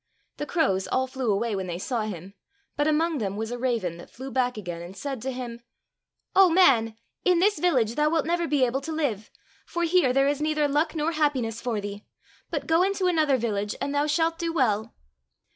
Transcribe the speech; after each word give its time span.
The 0.37 0.47
crows 0.47 0.87
all 0.87 1.05
flew 1.05 1.31
away 1.31 1.55
when 1.55 1.67
they 1.67 1.77
saw 1.77 2.05
him, 2.05 2.33
but 2.75 2.87
among 2.87 3.19
them 3.19 3.37
was 3.37 3.51
a 3.51 3.57
raven 3.59 3.97
that 3.97 4.09
flew 4.09 4.31
back 4.31 4.57
again 4.57 4.81
and 4.81 4.97
said 4.97 5.21
to 5.21 5.31
him," 5.31 5.61
O 6.35 6.49
man! 6.49 6.95
in 7.23 7.37
this 7.37 7.59
village 7.59 7.93
thou 7.93 8.09
wilt 8.09 8.25
never 8.25 8.47
be 8.47 8.65
able 8.65 8.81
to 8.81 8.91
live, 8.91 9.29
for 9.63 9.83
here 9.83 10.11
there 10.11 10.27
is 10.27 10.41
neither 10.41 10.67
luck 10.67 10.95
nor 10.95 11.11
happiness 11.11 11.61
for 11.61 11.79
thee, 11.79 12.03
but 12.49 12.65
go 12.65 12.81
into 12.81 13.05
another 13.05 13.37
village 13.37 13.75
and 13.79 13.93
thou 13.93 14.07
shalt 14.07 14.39
do 14.39 14.51
well 14.51 14.91